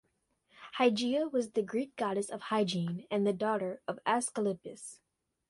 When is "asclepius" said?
4.03-4.99